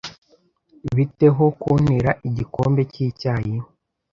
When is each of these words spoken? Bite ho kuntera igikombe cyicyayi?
Bite 0.95 1.27
ho 1.35 1.45
kuntera 1.61 2.11
igikombe 2.27 2.81
cyicyayi? 2.93 3.55